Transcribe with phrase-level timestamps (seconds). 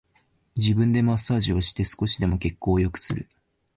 [0.57, 3.29] 自分でマッサージをして少しでも血行を良くする